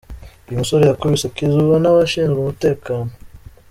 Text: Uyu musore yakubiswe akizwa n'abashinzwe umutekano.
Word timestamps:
Uyu 0.45 0.61
musore 0.61 0.83
yakubiswe 0.85 1.25
akizwa 1.29 1.75
n'abashinzwe 1.79 2.37
umutekano. 2.41 3.09